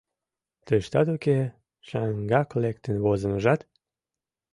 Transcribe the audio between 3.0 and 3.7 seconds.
возын, ужат?